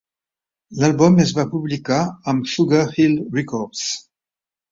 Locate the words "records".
3.39-3.87